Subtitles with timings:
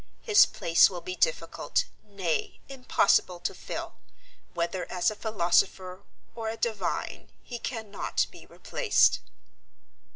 [0.23, 3.99] His place will be difficult, nay, impossible, to fill.
[4.55, 6.01] Whether as a philosopher
[6.33, 9.19] or a divine he cannot be replaced."